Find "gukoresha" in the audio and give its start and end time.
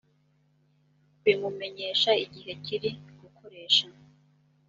3.19-3.87